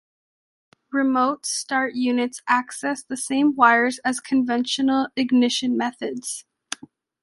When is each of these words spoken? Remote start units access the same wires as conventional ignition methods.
Remote 0.91 1.45
start 1.45 1.93
units 1.93 2.41
access 2.47 3.03
the 3.03 3.15
same 3.15 3.55
wires 3.55 3.99
as 3.99 4.19
conventional 4.19 5.09
ignition 5.15 5.77
methods. 5.77 6.43